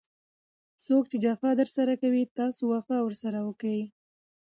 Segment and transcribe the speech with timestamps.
[0.85, 3.81] څوک چي جفا درسره کوي؛ تاسي وفا ورسره کوئ!